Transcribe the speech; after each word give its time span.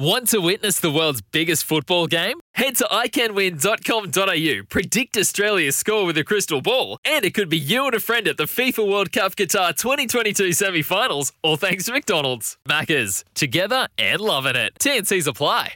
Want 0.00 0.28
to 0.28 0.40
witness 0.40 0.80
the 0.80 0.90
world's 0.90 1.20
biggest 1.20 1.62
football 1.64 2.06
game? 2.06 2.40
Head 2.54 2.74
to 2.76 2.84
iCanWin.com.au, 2.90 4.64
predict 4.70 5.18
Australia's 5.18 5.76
score 5.76 6.06
with 6.06 6.16
a 6.16 6.24
crystal 6.24 6.62
ball, 6.62 6.96
and 7.04 7.22
it 7.22 7.34
could 7.34 7.50
be 7.50 7.58
you 7.58 7.84
and 7.84 7.94
a 7.94 8.00
friend 8.00 8.26
at 8.26 8.38
the 8.38 8.44
FIFA 8.44 8.90
World 8.90 9.12
Cup 9.12 9.36
Qatar 9.36 9.76
2022 9.76 10.54
semi 10.54 10.80
finals, 10.80 11.34
all 11.42 11.58
thanks 11.58 11.84
to 11.84 11.92
McDonald's. 11.92 12.56
Maccas, 12.66 13.24
together 13.34 13.88
and 13.98 14.22
loving 14.22 14.56
it. 14.56 14.72
TNC's 14.78 15.26
apply. 15.26 15.74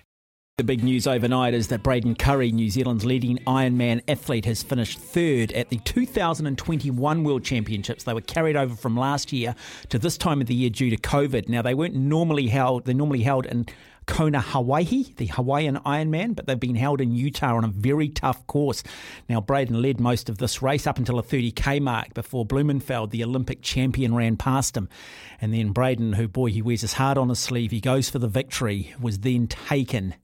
The 0.56 0.64
big 0.64 0.82
news 0.82 1.06
overnight 1.06 1.52
is 1.52 1.68
that 1.68 1.82
Braden 1.82 2.14
Currie, 2.14 2.52
New 2.52 2.70
Zealand's 2.70 3.04
leading 3.04 3.38
Ironman 3.38 4.00
athlete, 4.08 4.46
has 4.46 4.62
finished 4.62 5.00
third 5.00 5.52
at 5.52 5.68
the 5.68 5.78
2021 5.78 7.24
World 7.24 7.44
Championships. 7.44 8.04
They 8.04 8.14
were 8.14 8.22
carried 8.22 8.56
over 8.56 8.74
from 8.74 8.96
last 8.96 9.32
year 9.32 9.54
to 9.88 9.98
this 9.98 10.16
time 10.16 10.40
of 10.40 10.46
the 10.46 10.54
year 10.54 10.70
due 10.70 10.88
to 10.90 10.96
COVID. 10.96 11.48
Now 11.48 11.60
they 11.60 11.74
weren't 11.74 11.96
normally 11.96 12.46
held; 12.46 12.84
they're 12.84 12.94
normally 12.94 13.22
held 13.22 13.46
in 13.46 13.66
Kona, 14.06 14.40
Hawaii, 14.40 15.04
the 15.16 15.26
Hawaiian 15.26 15.76
Ironman, 15.78 16.34
but 16.34 16.46
they've 16.46 16.58
been 16.58 16.74
held 16.74 17.00
in 17.00 17.12
Utah 17.12 17.56
on 17.56 17.64
a 17.64 17.68
very 17.68 18.08
tough 18.08 18.46
course. 18.46 18.82
Now, 19.28 19.40
Braden 19.40 19.80
led 19.80 20.00
most 20.00 20.28
of 20.28 20.38
this 20.38 20.62
race 20.62 20.86
up 20.86 20.98
until 20.98 21.18
a 21.18 21.22
30k 21.22 21.80
mark 21.80 22.14
before 22.14 22.46
Blummenfelt, 22.46 23.10
the 23.10 23.24
Olympic 23.24 23.62
champion, 23.62 24.14
ran 24.14 24.36
past 24.36 24.76
him. 24.76 24.88
And 25.40 25.52
then 25.52 25.72
Braden, 25.72 26.14
who, 26.14 26.28
boy, 26.28 26.50
he 26.50 26.62
wears 26.62 26.82
his 26.82 26.94
heart 26.94 27.18
on 27.18 27.28
his 27.28 27.38
sleeve, 27.38 27.70
he 27.70 27.80
goes 27.80 28.10
for 28.10 28.18
the 28.18 28.28
victory, 28.28 28.94
was 29.00 29.20
then 29.20 29.46
taken. 29.46 30.14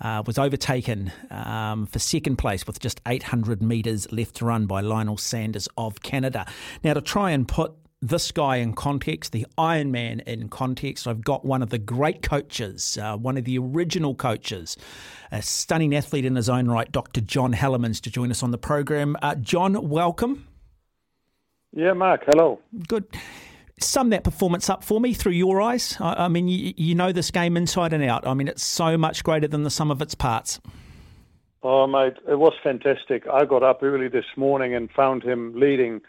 Uh, 0.00 0.22
was 0.26 0.38
overtaken 0.38 1.12
um, 1.30 1.86
for 1.86 2.00
second 2.00 2.36
place 2.36 2.66
with 2.66 2.80
just 2.80 3.00
800 3.06 3.62
metres 3.62 4.10
left 4.10 4.34
to 4.34 4.44
run 4.44 4.66
by 4.66 4.80
Lionel 4.80 5.16
Sanders 5.16 5.68
of 5.78 6.02
Canada. 6.02 6.46
Now, 6.82 6.94
to 6.94 7.00
try 7.00 7.30
and 7.30 7.46
put 7.46 7.72
this 8.04 8.30
guy 8.30 8.56
in 8.56 8.74
context, 8.74 9.32
the 9.32 9.46
Ironman 9.56 10.22
in 10.24 10.48
context. 10.48 11.08
I've 11.08 11.24
got 11.24 11.44
one 11.44 11.62
of 11.62 11.70
the 11.70 11.78
great 11.78 12.22
coaches, 12.22 12.98
uh, 13.00 13.16
one 13.16 13.36
of 13.36 13.44
the 13.44 13.58
original 13.58 14.14
coaches, 14.14 14.76
a 15.32 15.40
stunning 15.40 15.94
athlete 15.94 16.24
in 16.24 16.36
his 16.36 16.48
own 16.48 16.68
right, 16.68 16.90
Dr. 16.90 17.20
John 17.22 17.54
Hellemans, 17.54 18.00
to 18.02 18.10
join 18.10 18.30
us 18.30 18.42
on 18.42 18.50
the 18.50 18.58
program. 18.58 19.16
Uh, 19.22 19.34
John, 19.36 19.88
welcome. 19.88 20.46
Yeah, 21.72 21.94
Mark, 21.94 22.24
hello. 22.26 22.60
Good. 22.86 23.06
Sum 23.80 24.10
that 24.10 24.22
performance 24.22 24.70
up 24.70 24.84
for 24.84 25.00
me 25.00 25.14
through 25.14 25.32
your 25.32 25.60
eyes. 25.60 25.96
I, 25.98 26.26
I 26.26 26.28
mean, 26.28 26.46
you, 26.46 26.74
you 26.76 26.94
know 26.94 27.10
this 27.10 27.30
game 27.30 27.56
inside 27.56 27.92
and 27.92 28.04
out. 28.04 28.26
I 28.26 28.34
mean, 28.34 28.48
it's 28.48 28.62
so 28.62 28.96
much 28.96 29.24
greater 29.24 29.48
than 29.48 29.64
the 29.64 29.70
sum 29.70 29.90
of 29.90 30.00
its 30.00 30.14
parts. 30.14 30.60
Oh, 31.62 31.86
mate, 31.86 32.14
it 32.28 32.38
was 32.38 32.52
fantastic. 32.62 33.24
I 33.26 33.46
got 33.46 33.62
up 33.62 33.82
early 33.82 34.08
this 34.08 34.26
morning 34.36 34.74
and 34.74 34.90
found 34.90 35.24
him 35.24 35.58
leading 35.58 36.02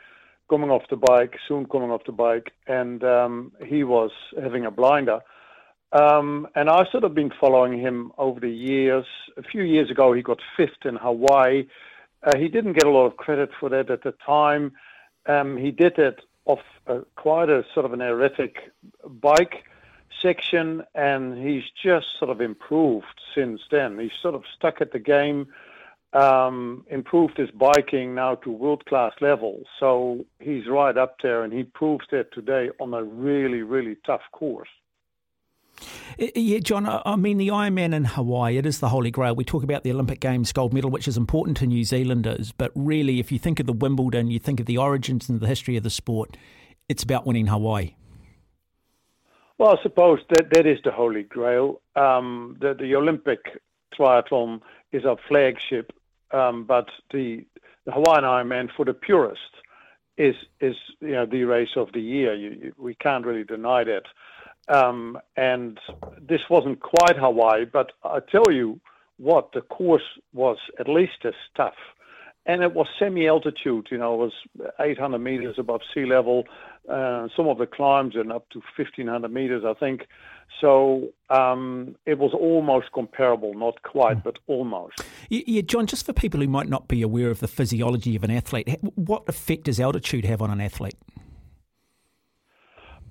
coming 0.50 0.70
off 0.70 0.84
the 0.90 0.98
bike, 0.98 1.38
soon 1.48 1.66
coming 1.66 1.92
off 1.92 2.04
the 2.06 2.12
bike, 2.12 2.54
and 2.68 3.04
um, 3.04 3.52
he 3.66 3.84
was 3.84 4.12
having 4.42 4.66
a 4.66 4.72
blinder. 4.72 5.20
Um, 5.92 6.48
and 6.56 6.70
I've 6.70 6.88
sort 6.92 7.04
of 7.04 7.16
been 7.16 7.32
following 7.40 7.80
him 7.80 8.12
over 8.18 8.40
the 8.40 8.52
years. 8.52 9.06
A 9.38 9.44
few 9.44 9.64
years 9.64 9.90
ago, 9.90 10.14
he 10.14 10.22
got 10.22 10.40
fifth 10.58 10.86
in 10.86 10.96
Hawaii. 10.96 11.68
Uh, 12.24 12.38
he 12.38 12.48
didn't 12.48 12.74
get 12.74 12.86
a 12.86 12.90
lot 12.90 13.06
of 13.06 13.18
credit 13.18 13.50
for 13.60 13.70
that 13.70 13.90
at 13.90 14.04
the 14.04 14.14
time. 14.26 14.74
Um, 15.28 15.58
he 15.58 15.72
did 15.72 15.98
it 15.98 16.22
off 16.46 16.60
a, 16.88 17.00
quite 17.16 17.50
a 17.50 17.64
sort 17.74 17.86
of 17.86 17.94
an 17.94 18.02
erratic 18.02 18.72
bike 19.04 19.64
section, 20.22 20.84
and 20.94 21.38
he's 21.38 21.64
just 21.82 22.08
sort 22.20 22.32
of 22.32 22.42
improved 22.42 23.22
since 23.34 23.62
then. 23.72 24.00
He's 24.00 24.12
sort 24.22 24.36
of 24.36 24.44
stuck 24.56 24.82
at 24.82 24.92
the 24.92 25.00
game 25.00 25.48
improved 26.90 27.38
his 27.38 27.52
biking 27.52 28.16
now 28.16 28.36
to 28.36 28.50
world 28.50 28.86
class 28.86 29.14
level. 29.22 29.64
So 29.80 30.26
he's 30.40 30.68
right 30.68 30.98
up 30.98 31.18
there, 31.22 31.44
and 31.44 31.52
he 31.52 31.64
proves 31.64 32.06
that 32.12 32.34
today 32.34 32.70
on 32.80 32.94
a 32.94 33.04
really, 33.04 33.62
really 33.62 33.98
tough 34.06 34.22
course. 34.32 34.70
Yeah, 36.18 36.60
John, 36.60 36.88
I 36.88 37.18
mean, 37.18 37.38
the 37.38 37.50
Ironman 37.50 37.94
in 37.94 38.06
Hawaii, 38.06 38.58
it 38.58 38.66
is 38.66 38.80
the 38.80 38.88
holy 38.88 39.12
grail. 39.12 39.36
We 39.36 39.44
talk 39.44 39.64
about 39.64 39.84
the 39.84 39.92
Olympic 39.92 40.22
Games 40.22 40.54
gold 40.54 40.74
medal, 40.74 40.90
which 40.90 41.08
is 41.10 41.18
important 41.18 41.58
to 41.58 41.68
New 41.68 41.84
Zealanders, 41.84 42.54
but 42.54 42.72
really, 42.76 43.20
if 43.20 43.32
you 43.34 43.40
think 43.40 43.60
of 43.60 43.66
the 43.66 43.74
Wimbledon, 43.74 44.32
you 44.32 44.40
think 44.40 44.62
of 44.62 44.66
the 44.66 44.78
origins 44.78 45.28
and 45.28 45.42
the 45.42 45.48
history 45.48 45.76
of 45.76 45.84
the 45.84 45.90
sport, 45.90 46.38
it's 46.88 47.04
about 47.04 47.26
winning 47.26 47.48
Hawaii. 47.48 47.96
Well, 49.58 49.78
I 49.78 49.84
suppose 49.84 50.20
that 50.30 50.52
that 50.52 50.66
is 50.66 50.80
the 50.86 50.92
holy 50.92 51.24
grail. 51.24 51.82
Um, 51.98 52.58
the, 52.62 52.74
the 52.74 52.96
Olympic 52.96 53.62
triathlon 53.98 54.62
is 54.94 55.06
our 55.06 55.18
flagship 55.28 55.92
um, 56.32 56.64
but 56.66 56.88
the, 57.12 57.46
the 57.86 57.92
Hawaiian 57.92 58.24
Ironman 58.24 58.70
for 58.76 58.86
the 58.86 58.94
purist 58.94 59.40
is 60.18 60.36
is 60.62 60.76
you 61.02 61.12
know 61.12 61.26
the 61.26 61.44
race 61.44 61.76
of 61.76 61.92
the 61.94 62.02
year. 62.02 62.34
You, 62.34 62.50
you, 62.52 62.74
we 62.78 62.96
can't 62.96 63.26
really 63.26 63.44
deny 63.44 63.84
that. 63.84 64.04
Um, 64.68 65.20
and 65.38 65.80
this 66.20 66.42
wasn't 66.50 66.80
quite 66.80 67.18
Hawaii, 67.18 67.66
but 67.66 67.92
I 68.04 68.20
tell 68.20 68.52
you 68.52 68.80
what, 69.18 69.52
the 69.54 69.62
course 69.62 70.04
was 70.34 70.58
at 70.80 70.90
least 70.90 71.24
as 71.24 71.34
tough. 71.56 71.76
And 72.48 72.62
it 72.62 72.74
was 72.74 72.88
semi-altitude, 73.00 73.88
you 73.90 73.98
know, 73.98 74.14
it 74.14 74.32
was 74.58 74.74
800 74.80 75.18
meters 75.20 75.56
above 75.58 75.82
sea 75.94 76.06
level. 76.06 76.46
Uh, 76.90 77.28
some 77.36 77.48
of 77.48 77.58
the 77.58 77.66
climbs 77.66 78.16
and 78.16 78.32
up 78.32 78.48
to 78.50 78.60
1500 78.78 79.32
meters, 79.32 79.64
I 79.66 79.74
think. 79.74 80.08
So 80.62 81.10
um, 81.30 81.96
it 82.06 82.20
was 82.20 82.32
almost 82.34 82.92
comparable, 82.94 83.54
not 83.56 83.82
quite, 83.82 84.24
but 84.24 84.38
almost. 84.48 85.02
Yeah, 85.30 85.62
John, 85.62 85.88
just 85.88 86.06
for 86.06 86.14
people 86.14 86.40
who 86.40 86.48
might 86.48 86.70
not 86.70 86.88
be 86.88 87.02
aware 87.02 87.30
of 87.30 87.40
the 87.40 87.48
physiology 87.48 88.16
of 88.16 88.24
an 88.24 88.32
athlete, 88.32 88.70
what 88.96 89.24
effect 89.28 89.64
does 89.64 89.80
altitude 89.80 90.26
have 90.26 90.42
on 90.42 90.52
an 90.52 90.62
athlete? 90.62 90.96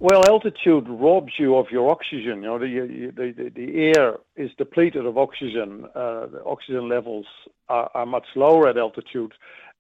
Well, 0.01 0.25
altitude 0.27 0.87
robs 0.89 1.33
you 1.39 1.57
of 1.57 1.71
your 1.71 1.91
oxygen. 1.91 2.43
You 2.43 2.49
know, 2.49 2.59
the 2.59 3.13
the, 3.15 3.51
the 3.55 3.93
air 3.97 4.19
is 4.37 4.51
depleted 4.59 5.07
of 5.07 5.17
oxygen. 5.17 5.87
Uh, 5.95 6.27
the 6.27 6.43
oxygen 6.45 6.89
levels 6.89 7.27
are, 7.69 7.91
are 7.95 8.07
much 8.07 8.27
lower 8.35 8.69
at 8.69 8.77
altitude, 8.77 9.33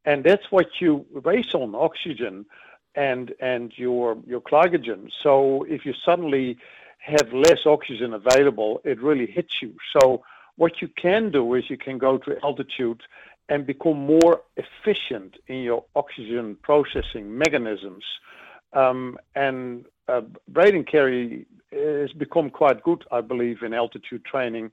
and 0.04 0.24
that's 0.24 0.44
what 0.50 0.66
you 0.80 1.04
race 1.12 1.52
on: 1.52 1.74
oxygen 1.74 2.46
and 2.94 3.32
and 3.40 3.72
your 3.76 4.16
your 4.26 4.40
glycogen. 4.40 5.10
So 5.22 5.64
if 5.68 5.84
you 5.84 5.94
suddenly 6.04 6.58
have 6.98 7.32
less 7.32 7.66
oxygen 7.66 8.14
available, 8.14 8.80
it 8.84 9.00
really 9.02 9.26
hits 9.26 9.60
you. 9.60 9.74
So 9.98 10.22
what 10.56 10.80
you 10.80 10.88
can 10.88 11.30
do 11.30 11.54
is 11.54 11.68
you 11.68 11.76
can 11.76 11.98
go 11.98 12.18
to 12.18 12.38
altitude 12.42 13.02
and 13.48 13.66
become 13.66 14.06
more 14.06 14.40
efficient 14.56 15.36
in 15.48 15.58
your 15.58 15.84
oxygen 15.94 16.56
processing 16.62 17.36
mechanisms. 17.36 18.04
Um, 18.72 19.18
and 19.34 19.84
uh, 20.08 20.22
Braden 20.48 20.84
Currie 20.84 21.46
has 21.72 22.12
become 22.12 22.50
quite 22.50 22.82
good, 22.82 23.04
I 23.12 23.20
believe, 23.20 23.62
in 23.62 23.74
altitude 23.74 24.24
training. 24.24 24.70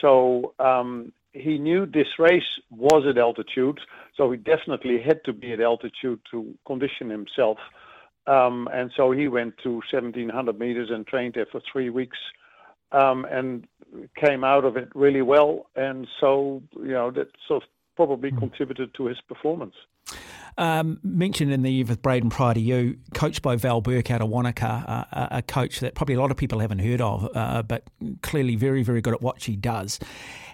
So 0.00 0.54
um, 0.58 1.12
he 1.36 1.58
knew 1.58 1.86
this 1.86 2.18
race 2.18 2.42
was 2.70 3.04
at 3.08 3.18
altitude, 3.18 3.78
so 4.16 4.30
he 4.30 4.38
definitely 4.38 5.00
had 5.04 5.22
to 5.24 5.32
be 5.32 5.52
at 5.52 5.60
altitude 5.60 6.20
to 6.30 6.54
condition 6.66 7.10
himself. 7.10 7.58
Um, 8.26 8.68
and 8.72 8.90
so 8.96 9.12
he 9.12 9.28
went 9.28 9.54
to 9.62 9.74
1700 9.92 10.58
meters 10.58 10.88
and 10.90 11.06
trained 11.06 11.34
there 11.34 11.46
for 11.50 11.60
three 11.70 11.90
weeks 11.90 12.18
um, 12.92 13.24
and 13.30 13.66
came 14.16 14.42
out 14.42 14.64
of 14.64 14.76
it 14.76 14.88
really 14.94 15.22
well. 15.22 15.66
And 15.76 16.06
so, 16.20 16.62
you 16.76 16.92
know, 16.92 17.10
that 17.12 17.28
sort 17.46 17.62
of 17.62 17.68
probably 17.94 18.30
hmm. 18.30 18.38
contributed 18.38 18.94
to 18.94 19.06
his 19.06 19.18
performance. 19.28 19.74
Um, 20.58 21.00
mentioned 21.02 21.52
in 21.52 21.60
the 21.60 21.70
year 21.70 21.84
with 21.84 22.00
Braden 22.00 22.30
prior 22.30 22.54
to 22.54 22.60
you, 22.60 22.96
coached 23.12 23.42
by 23.42 23.56
Val 23.56 23.82
Burke 23.82 24.10
out 24.10 24.22
of 24.22 24.30
Wanaka, 24.30 25.06
uh, 25.12 25.28
a 25.30 25.42
coach 25.42 25.80
that 25.80 25.94
probably 25.94 26.14
a 26.14 26.20
lot 26.20 26.30
of 26.30 26.38
people 26.38 26.60
haven't 26.60 26.78
heard 26.78 27.02
of, 27.02 27.28
uh, 27.34 27.62
but 27.62 27.90
clearly 28.22 28.56
very, 28.56 28.82
very 28.82 29.02
good 29.02 29.12
at 29.12 29.20
what 29.20 29.42
she 29.42 29.54
does. 29.54 29.98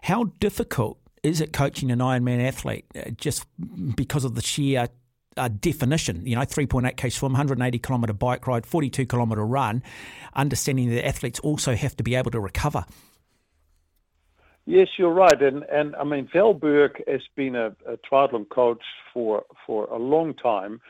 How 0.02 0.24
difficult 0.40 0.98
is 1.22 1.40
it 1.40 1.52
coaching 1.52 1.92
an 1.92 2.00
Ironman 2.00 2.44
athlete 2.44 2.84
uh, 2.96 3.10
just 3.10 3.46
because 3.94 4.24
of 4.24 4.34
the 4.34 4.42
sheer 4.42 4.88
uh, 5.36 5.48
definition, 5.48 6.26
you 6.26 6.34
know, 6.34 6.42
3.8k 6.42 7.12
swim, 7.12 7.32
180 7.32 7.78
kilometre 7.78 8.12
bike 8.12 8.46
ride, 8.46 8.66
42 8.66 9.06
kilometre 9.06 9.46
run, 9.46 9.82
understanding 10.34 10.90
that 10.90 11.06
athletes 11.06 11.38
also 11.40 11.74
have 11.74 11.96
to 11.96 12.02
be 12.02 12.14
able 12.14 12.30
to 12.30 12.40
recover. 12.40 12.84
Yes, 14.64 14.88
you're 14.96 15.12
right, 15.12 15.40
and 15.42 15.64
and 15.64 15.96
I 15.96 16.04
mean 16.04 16.28
Val 16.32 16.54
Burke 16.54 17.02
has 17.08 17.22
been 17.34 17.56
a, 17.56 17.74
a 17.86 17.96
triathlon 17.98 18.48
coach 18.48 18.82
for 19.12 19.44
for 19.66 19.86
a 19.86 19.98
long 19.98 20.34
time, 20.34 20.80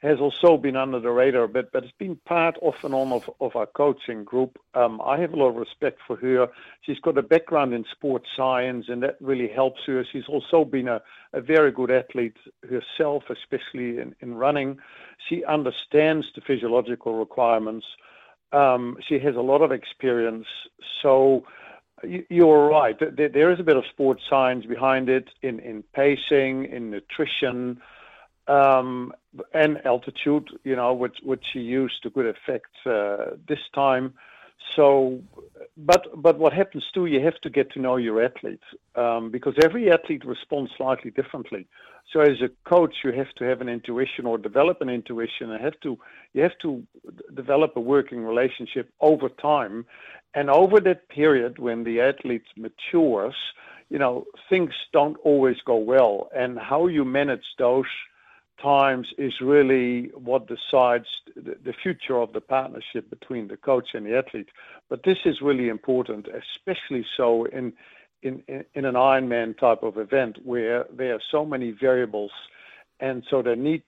has 0.00 0.18
also 0.18 0.56
been 0.56 0.74
under 0.74 0.98
the 0.98 1.10
radar 1.10 1.44
a 1.44 1.48
bit, 1.48 1.70
but 1.72 1.84
it's 1.84 1.92
been 1.96 2.16
part 2.26 2.56
off 2.60 2.82
and 2.82 2.92
on 2.92 3.12
of, 3.12 3.30
of 3.40 3.54
our 3.54 3.66
coaching 3.66 4.24
group. 4.24 4.58
Um, 4.74 5.00
I 5.04 5.18
have 5.20 5.32
a 5.32 5.36
lot 5.36 5.50
of 5.50 5.56
respect 5.56 6.00
for 6.06 6.16
her. 6.16 6.48
She's 6.80 6.98
got 7.00 7.18
a 7.18 7.22
background 7.22 7.72
in 7.72 7.84
sports 7.92 8.26
science, 8.36 8.86
and 8.88 9.00
that 9.04 9.16
really 9.20 9.48
helps 9.48 9.82
her. 9.86 10.04
She's 10.10 10.26
also 10.28 10.64
been 10.64 10.88
a, 10.88 11.00
a 11.32 11.40
very 11.40 11.70
good 11.70 11.92
athlete 11.92 12.36
herself, 12.68 13.24
especially 13.30 13.98
in, 13.98 14.14
in 14.20 14.34
running. 14.34 14.78
She 15.28 15.44
understands 15.44 16.26
the 16.34 16.40
physiological 16.40 17.14
requirements. 17.14 17.86
Um, 18.52 18.96
she 19.06 19.20
has 19.20 19.36
a 19.36 19.40
lot 19.40 19.62
of 19.62 19.70
experience. 19.70 20.46
So 21.02 21.44
you're 22.02 22.68
right. 22.68 22.96
There 22.98 23.50
is 23.50 23.60
a 23.60 23.62
bit 23.62 23.76
of 23.76 23.84
sports 23.86 24.22
science 24.28 24.66
behind 24.66 25.08
it 25.08 25.28
in, 25.42 25.60
in 25.60 25.82
pacing, 25.94 26.66
in 26.66 26.90
nutrition 26.90 27.80
um, 28.48 29.12
and 29.54 29.84
altitude, 29.86 30.48
you 30.64 30.74
know, 30.76 30.92
which 30.92 31.18
which 31.22 31.44
he 31.52 31.60
used 31.60 32.02
to 32.02 32.10
good 32.10 32.26
effect 32.26 32.70
uh, 32.86 33.36
this 33.48 33.60
time. 33.74 34.14
So, 34.76 35.20
but 35.86 36.06
but 36.16 36.38
what 36.38 36.52
happens 36.52 36.84
too, 36.92 37.06
you 37.06 37.20
have 37.24 37.40
to 37.42 37.50
get 37.50 37.70
to 37.72 37.80
know 37.80 37.96
your 37.96 38.22
athlete 38.22 38.62
um, 38.96 39.30
because 39.30 39.54
every 39.62 39.90
athlete 39.90 40.24
responds 40.24 40.70
slightly 40.76 41.10
differently. 41.10 41.66
So, 42.12 42.20
as 42.20 42.40
a 42.42 42.50
coach, 42.68 42.94
you 43.04 43.12
have 43.12 43.32
to 43.38 43.44
have 43.44 43.60
an 43.60 43.68
intuition 43.68 44.26
or 44.26 44.36
develop 44.36 44.80
an 44.80 44.88
intuition, 44.88 45.50
and 45.50 45.62
have 45.62 45.78
to 45.82 45.98
you 46.32 46.42
have 46.42 46.58
to 46.62 46.82
develop 47.34 47.76
a 47.76 47.80
working 47.80 48.24
relationship 48.24 48.90
over 49.00 49.28
time, 49.28 49.86
and 50.34 50.50
over 50.50 50.80
that 50.80 51.08
period 51.08 51.58
when 51.58 51.84
the 51.84 52.00
athlete 52.00 52.46
matures, 52.56 53.36
you 53.88 53.98
know, 53.98 54.24
things 54.48 54.72
don't 54.92 55.16
always 55.24 55.56
go 55.64 55.76
well, 55.76 56.30
and 56.34 56.58
how 56.58 56.86
you 56.88 57.04
manage 57.04 57.44
those 57.58 57.86
times 58.62 59.08
is 59.18 59.32
really 59.40 60.10
what 60.14 60.46
decides 60.46 61.06
the 61.36 61.74
future 61.82 62.18
of 62.18 62.32
the 62.32 62.40
partnership 62.40 63.08
between 63.10 63.48
the 63.48 63.56
coach 63.56 63.88
and 63.94 64.06
the 64.06 64.16
athlete. 64.16 64.48
But 64.88 65.02
this 65.04 65.18
is 65.24 65.40
really 65.40 65.68
important, 65.68 66.26
especially 66.28 67.04
so 67.16 67.44
in 67.46 67.72
in, 68.22 68.42
in 68.74 68.84
an 68.84 68.96
Ironman 68.96 69.58
type 69.58 69.82
of 69.82 69.96
event 69.96 70.38
where 70.44 70.84
there 70.94 71.14
are 71.14 71.22
so 71.30 71.46
many 71.46 71.70
variables, 71.70 72.32
and 73.00 73.24
so 73.30 73.40
there 73.40 73.56
needs 73.56 73.84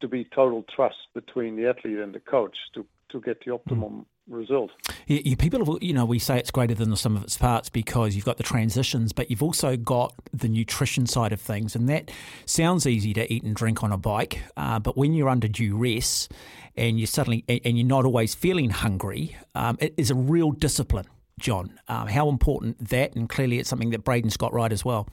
to 0.00 0.08
be 0.08 0.24
total 0.24 0.64
trust 0.74 0.96
between 1.14 1.54
the 1.54 1.68
athlete 1.68 1.98
and 1.98 2.14
the 2.14 2.20
coach 2.20 2.56
to 2.74 2.84
to 3.10 3.20
get 3.20 3.38
the 3.40 3.52
hmm. 3.52 3.54
optimum 3.54 4.06
result. 4.28 4.70
You, 5.06 5.22
you, 5.24 5.36
people, 5.36 5.64
have, 5.64 5.82
you 5.82 5.92
know, 5.92 6.04
we 6.04 6.18
say 6.18 6.38
it's 6.38 6.50
greater 6.50 6.74
than 6.74 6.90
the 6.90 6.96
sum 6.96 7.16
of 7.16 7.22
its 7.22 7.36
parts 7.36 7.68
because 7.68 8.16
you've 8.16 8.24
got 8.24 8.36
the 8.36 8.42
transitions, 8.42 9.12
but 9.12 9.30
you've 9.30 9.42
also 9.42 9.76
got 9.76 10.14
the 10.32 10.48
nutrition 10.48 11.06
side 11.06 11.32
of 11.32 11.40
things, 11.40 11.76
and 11.76 11.88
that 11.88 12.10
sounds 12.44 12.86
easy 12.86 13.12
to 13.14 13.32
eat 13.32 13.42
and 13.42 13.54
drink 13.54 13.82
on 13.82 13.92
a 13.92 13.98
bike, 13.98 14.42
uh, 14.56 14.78
but 14.78 14.96
when 14.96 15.14
you're 15.14 15.28
under 15.28 15.48
duress 15.48 16.28
and 16.76 17.00
you 17.00 17.06
suddenly 17.06 17.44
and 17.48 17.78
you're 17.78 17.86
not 17.86 18.04
always 18.04 18.34
feeling 18.34 18.70
hungry, 18.70 19.36
um, 19.54 19.76
it 19.80 19.94
is 19.96 20.10
a 20.10 20.14
real 20.14 20.50
discipline, 20.52 21.06
John. 21.38 21.78
Um, 21.88 22.08
how 22.08 22.28
important 22.28 22.88
that, 22.88 23.14
and 23.14 23.28
clearly 23.28 23.58
it's 23.58 23.68
something 23.68 23.90
that 23.90 24.04
Braden's 24.04 24.36
got 24.36 24.52
right 24.52 24.72
as 24.72 24.84
well. 24.84 25.08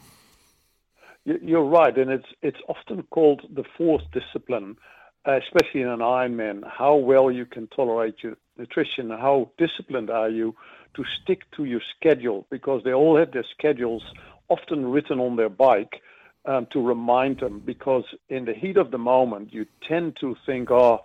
You're 1.25 1.63
right, 1.63 1.97
and 1.97 2.11
it's 2.11 2.27
it's 2.41 2.57
often 2.67 3.03
called 3.03 3.43
the 3.53 3.63
fourth 3.77 4.03
discipline 4.11 4.75
especially 5.25 5.81
in 5.81 5.87
an 5.87 5.99
Ironman, 5.99 6.63
how 6.67 6.95
well 6.95 7.31
you 7.31 7.45
can 7.45 7.67
tolerate 7.67 8.15
your 8.21 8.35
nutrition, 8.57 9.09
how 9.09 9.51
disciplined 9.57 10.09
are 10.09 10.29
you 10.29 10.55
to 10.95 11.03
stick 11.21 11.41
to 11.55 11.65
your 11.65 11.81
schedule? 11.95 12.45
Because 12.49 12.83
they 12.83 12.93
all 12.93 13.17
have 13.17 13.31
their 13.31 13.45
schedules 13.57 14.03
often 14.49 14.85
written 14.85 15.19
on 15.19 15.35
their 15.35 15.49
bike 15.49 16.01
um, 16.45 16.67
to 16.71 16.81
remind 16.81 17.39
them. 17.39 17.61
Because 17.65 18.03
in 18.29 18.45
the 18.45 18.53
heat 18.53 18.77
of 18.77 18.91
the 18.91 18.97
moment 18.97 19.53
you 19.53 19.65
tend 19.87 20.17
to 20.19 20.35
think, 20.45 20.69
oh, 20.71 20.99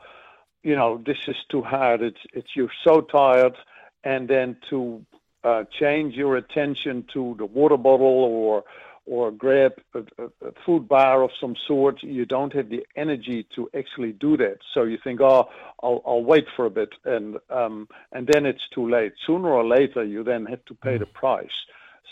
you 0.63 0.75
know, 0.75 1.01
this 1.07 1.17
is 1.29 1.37
too 1.51 1.63
hard. 1.63 2.03
It's 2.03 2.21
it's 2.33 2.49
you're 2.57 2.73
so 2.85 3.01
tired, 3.01 3.55
and 4.05 4.29
then 4.29 4.57
to 4.71 5.05
uh, 5.45 5.65
change 5.79 6.15
your 6.15 6.37
attention 6.37 7.05
to 7.13 7.37
the 7.39 7.47
water 7.47 7.77
bottle 7.77 8.07
or 8.07 8.65
or 9.09 9.31
grab 9.31 9.73
a, 9.95 10.01
a, 10.23 10.53
food 10.67 10.87
bar 10.89 11.23
of 11.23 11.31
some 11.41 11.55
sort, 11.67 12.03
you 12.03 12.25
don't 12.25 12.55
have 12.55 12.69
the 12.69 12.85
energy 12.97 13.47
to 13.55 13.69
actually 13.77 14.13
do 14.13 14.37
that. 14.37 14.59
So 14.75 14.83
you 14.83 14.99
think, 15.03 15.21
oh, 15.21 15.49
I'll, 15.83 16.03
I'll 16.07 16.25
wait 16.25 16.45
for 16.55 16.67
a 16.67 16.71
bit, 16.71 16.91
and 17.05 17.37
um, 17.51 17.89
and 18.13 18.29
then 18.31 18.47
it's 18.47 18.69
too 18.75 18.89
late. 18.89 19.13
Sooner 19.27 19.49
or 19.49 19.67
later, 19.67 20.05
you 20.05 20.23
then 20.23 20.47
have 20.47 20.65
to 20.67 20.75
pay 20.75 20.99
the 20.99 21.07
mm. 21.07 21.13
price. 21.13 21.47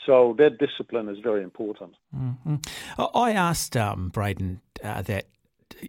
So 0.07 0.35
that 0.39 0.59
discipline 0.59 1.09
is 1.09 1.19
very 1.23 1.43
important. 1.43 1.95
Mm-hmm. 2.17 2.57
I 3.15 3.33
asked 3.33 3.77
um, 3.77 4.09
Braden 4.09 4.61
uh, 4.83 5.03
that 5.03 5.27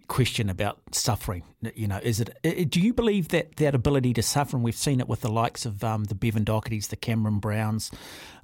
question 0.06 0.48
about 0.50 0.80
suffering. 0.92 1.42
You 1.74 1.88
know, 1.88 1.98
is 2.02 2.20
it? 2.20 2.70
Do 2.70 2.80
you 2.80 2.92
believe 2.92 3.28
that 3.28 3.56
that 3.56 3.74
ability 3.74 4.12
to 4.14 4.22
suffer, 4.22 4.56
and 4.56 4.64
we've 4.64 4.76
seen 4.76 5.00
it 5.00 5.08
with 5.08 5.22
the 5.22 5.30
likes 5.30 5.66
of 5.66 5.82
um, 5.82 6.04
the 6.04 6.14
Bevan 6.14 6.44
Dochertys, 6.44 6.88
the 6.88 6.96
Cameron 6.96 7.38
Browns, 7.38 7.90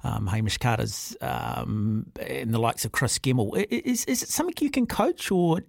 um, 0.03 0.27
Hamish 0.27 0.57
Carter's, 0.57 1.15
um, 1.21 2.07
and 2.19 2.53
the 2.53 2.59
likes 2.59 2.85
of 2.85 2.91
Chris 2.91 3.19
Gemmell. 3.19 3.65
Is 3.69 4.05
is 4.05 4.23
it 4.23 4.29
something 4.29 4.55
you 4.59 4.71
can 4.71 4.85
coach, 4.85 5.31
or 5.31 5.61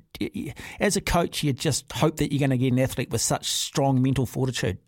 as 0.81 0.97
a 0.97 1.01
coach, 1.01 1.43
you 1.43 1.53
just 1.53 1.91
hope 1.93 2.17
that 2.17 2.33
you're 2.33 2.41
going 2.41 2.51
to 2.51 2.59
get 2.59 2.73
an 2.73 2.79
athlete 2.79 3.11
with 3.11 3.21
such 3.21 3.47
strong 3.47 4.03
mental 4.03 4.27
fortitude? 4.27 4.79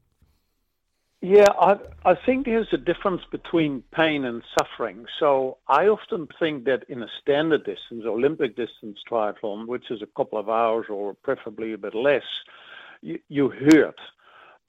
Yeah, 1.20 1.48
I, 1.60 1.78
I 2.04 2.14
think 2.14 2.46
there's 2.46 2.72
a 2.72 2.76
difference 2.78 3.22
between 3.32 3.82
pain 3.92 4.24
and 4.24 4.42
suffering. 4.56 5.06
So 5.18 5.58
I 5.66 5.88
often 5.88 6.28
think 6.38 6.64
that 6.66 6.84
in 6.88 7.02
a 7.02 7.08
standard 7.20 7.64
distance, 7.64 8.04
Olympic 8.06 8.54
distance 8.56 9.00
triathlon, 9.10 9.66
which 9.66 9.90
is 9.90 10.00
a 10.00 10.06
couple 10.16 10.38
of 10.38 10.48
hours 10.48 10.86
or 10.88 11.14
preferably 11.14 11.72
a 11.72 11.78
bit 11.78 11.94
less, 11.94 12.22
you, 13.02 13.18
you 13.28 13.48
hurt. 13.50 13.98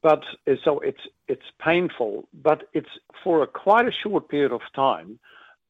But 0.01 0.23
uh, 0.47 0.55
so 0.63 0.79
it's 0.79 1.01
it's 1.27 1.45
painful, 1.59 2.27
but 2.33 2.69
it's 2.73 2.89
for 3.23 3.43
a 3.43 3.47
quite 3.47 3.87
a 3.87 3.91
short 3.91 4.29
period 4.29 4.53
of 4.53 4.61
time, 4.73 5.19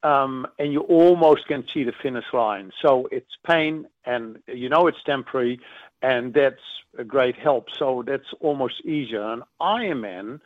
um, 0.04 0.46
and 0.58 0.72
you 0.72 0.80
almost 0.82 1.46
can 1.48 1.64
see 1.74 1.82
the 1.84 1.92
finish 1.92 2.26
line. 2.32 2.70
So 2.80 3.08
it's 3.10 3.36
pain, 3.44 3.86
and 4.04 4.38
you 4.46 4.68
know 4.68 4.86
it's 4.86 5.02
temporary, 5.04 5.60
and 6.00 6.32
that's 6.32 6.62
a 6.96 7.04
great 7.04 7.36
help. 7.36 7.70
So 7.76 8.04
that's 8.06 8.32
almost 8.40 8.80
easier. 8.84 9.22
And 9.32 9.42
Ironman 9.60 10.40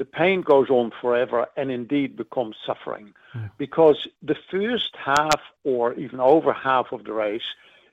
the 0.00 0.06
pain 0.06 0.40
goes 0.40 0.70
on 0.70 0.90
forever 0.98 1.46
and 1.58 1.70
indeed 1.70 2.16
becomes 2.16 2.56
suffering. 2.64 3.12
Mm. 3.34 3.50
Because 3.58 4.08
the 4.22 4.36
first 4.50 4.96
half 4.96 5.42
or 5.62 5.92
even 5.92 6.20
over 6.20 6.54
half 6.54 6.90
of 6.90 7.04
the 7.04 7.12
race, 7.12 7.48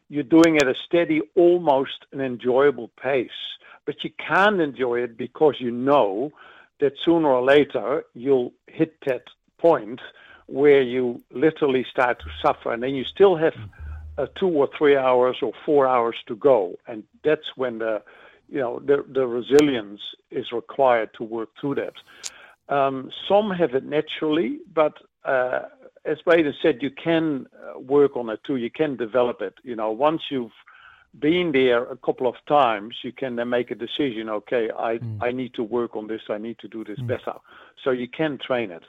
you're 0.07 0.23
doing 0.23 0.55
at 0.55 0.69
a 0.69 0.73
steady, 0.73 1.19
almost 1.35 2.05
an 2.13 2.21
enjoyable 2.21 2.87
pace. 2.95 3.41
But 3.85 4.05
you 4.05 4.11
can't 4.25 4.61
enjoy 4.61 5.01
it 5.01 5.17
because 5.17 5.55
you 5.59 5.69
know 5.69 6.31
that 6.79 6.93
sooner 7.03 7.27
or 7.27 7.43
later 7.43 8.05
you'll 8.13 8.53
hit 8.67 8.95
that 9.05 9.23
point 9.57 9.99
where 10.45 10.81
you 10.81 11.21
literally 11.31 11.85
start 11.91 12.19
to 12.19 12.29
suffer. 12.41 12.71
And 12.71 12.81
then 12.81 12.95
you 12.95 13.03
still 13.03 13.35
have 13.35 13.55
uh, 14.17 14.27
two 14.35 14.47
or 14.47 14.69
three 14.77 14.95
hours 14.95 15.39
or 15.41 15.51
four 15.65 15.85
hours 15.85 16.15
to 16.27 16.37
go. 16.37 16.79
And 16.87 17.03
that's 17.25 17.57
when 17.57 17.79
the 17.79 18.01
you 18.49 18.59
know, 18.59 18.79
the, 18.79 19.03
the 19.07 19.25
resilience 19.27 20.01
is 20.31 20.51
required 20.51 21.09
to 21.17 21.23
work 21.23 21.49
through 21.59 21.75
that. 21.75 21.93
Um, 22.73 23.11
some 23.27 23.51
have 23.51 23.73
it 23.75 23.85
naturally, 23.85 24.59
but 24.73 24.93
uh, 25.25 25.63
as 26.05 26.17
Braden 26.25 26.53
said, 26.61 26.79
you 26.81 26.89
can 26.91 27.47
uh, 27.53 27.79
work 27.79 28.15
on 28.15 28.29
it 28.29 28.39
too. 28.45 28.55
You 28.55 28.71
can 28.71 28.95
develop 28.95 29.41
it. 29.41 29.55
You 29.63 29.75
know, 29.75 29.91
once 29.91 30.21
you've 30.29 30.51
been 31.19 31.51
there 31.51 31.83
a 31.83 31.97
couple 31.97 32.27
of 32.27 32.35
times, 32.47 32.95
you 33.03 33.11
can 33.11 33.35
then 33.35 33.49
make 33.49 33.71
a 33.71 33.75
decision. 33.75 34.29
Okay, 34.29 34.69
I 34.77 34.97
mm. 34.97 35.17
I 35.21 35.31
need 35.31 35.53
to 35.55 35.63
work 35.63 35.95
on 35.95 36.07
this. 36.07 36.21
I 36.29 36.37
need 36.37 36.59
to 36.59 36.67
do 36.67 36.83
this 36.83 36.99
mm. 36.99 37.07
better. 37.07 37.33
So 37.83 37.91
you 37.91 38.07
can 38.07 38.37
train 38.37 38.71
it. 38.71 38.83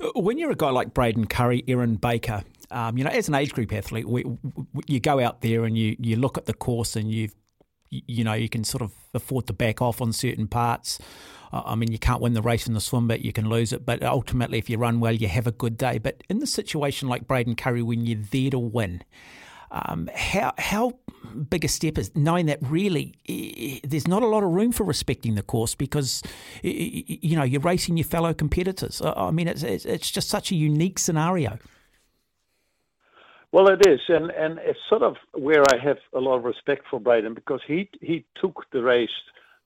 Uh, 0.00 0.20
when 0.20 0.38
you're 0.38 0.50
a 0.50 0.56
guy 0.56 0.70
like 0.70 0.94
Braden 0.94 1.26
Currie, 1.26 1.64
Erin 1.66 1.96
Baker, 1.96 2.42
um, 2.70 2.96
you 2.98 3.04
know, 3.04 3.10
as 3.10 3.28
an 3.28 3.34
age 3.34 3.52
group 3.52 3.72
athlete, 3.72 4.06
we, 4.06 4.24
we, 4.24 4.82
you 4.86 5.00
go 5.00 5.20
out 5.20 5.40
there 5.40 5.64
and 5.64 5.76
you 5.76 5.96
you 5.98 6.16
look 6.16 6.38
at 6.38 6.46
the 6.46 6.54
course 6.54 6.96
and 6.96 7.10
you've 7.10 7.34
you 7.90 8.24
know, 8.24 8.34
you 8.34 8.48
can 8.48 8.64
sort 8.64 8.82
of 8.82 8.92
afford 9.12 9.46
to 9.46 9.52
back 9.52 9.80
off 9.80 10.00
on 10.00 10.12
certain 10.12 10.46
parts. 10.46 10.98
I 11.52 11.76
mean, 11.76 11.92
you 11.92 11.98
can't 11.98 12.20
win 12.20 12.32
the 12.32 12.42
race 12.42 12.66
in 12.66 12.74
the 12.74 12.80
swim, 12.80 13.06
but 13.06 13.20
you 13.20 13.32
can 13.32 13.48
lose 13.48 13.72
it. 13.72 13.86
But 13.86 14.02
ultimately, 14.02 14.58
if 14.58 14.68
you 14.68 14.76
run 14.76 14.98
well, 14.98 15.12
you 15.12 15.28
have 15.28 15.46
a 15.46 15.52
good 15.52 15.76
day. 15.76 15.98
But 15.98 16.24
in 16.28 16.40
the 16.40 16.46
situation 16.46 17.08
like 17.08 17.28
Braden 17.28 17.54
Currie, 17.54 17.82
when 17.82 18.04
you're 18.04 18.18
there 18.18 18.50
to 18.50 18.58
win, 18.58 19.04
um, 19.70 20.08
how 20.14 20.52
how 20.58 20.98
big 21.48 21.64
a 21.64 21.68
step 21.68 21.98
is 21.98 22.10
knowing 22.14 22.46
that 22.46 22.58
really 22.62 23.14
there's 23.82 24.06
not 24.06 24.22
a 24.22 24.26
lot 24.26 24.44
of 24.44 24.50
room 24.50 24.70
for 24.72 24.84
respecting 24.84 25.34
the 25.34 25.42
course 25.42 25.74
because 25.74 26.22
you 26.62 27.36
know 27.36 27.42
you're 27.42 27.60
racing 27.60 27.96
your 27.96 28.04
fellow 28.04 28.34
competitors. 28.34 29.02
I 29.04 29.30
mean, 29.30 29.48
it's 29.48 29.62
it's 29.62 30.10
just 30.10 30.28
such 30.28 30.50
a 30.50 30.54
unique 30.54 30.98
scenario. 30.98 31.58
Well, 33.54 33.68
it 33.68 33.86
is, 33.86 34.00
and 34.08 34.32
and 34.32 34.58
it's 34.64 34.80
sort 34.88 35.02
of 35.02 35.14
where 35.32 35.62
I 35.72 35.76
have 35.80 35.98
a 36.12 36.18
lot 36.18 36.38
of 36.38 36.42
respect 36.42 36.86
for 36.90 36.98
Braden 36.98 37.34
because 37.34 37.60
he 37.64 37.88
he 38.00 38.24
took 38.34 38.64
the 38.72 38.82
race 38.82 39.16